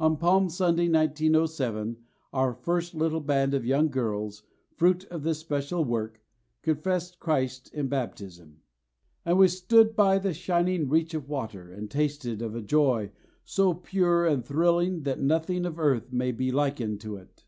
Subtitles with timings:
[0.00, 1.98] On Palm Sunday, 1907,
[2.32, 4.42] our first little band of young girls,
[4.78, 6.22] fruit of this special work,
[6.62, 8.62] confessed Christ in baptism,
[9.26, 13.10] and we stood by the shining reach of water, and tasted of a joy
[13.44, 17.44] so pure and thrilling that nothing of earth may be likened to it.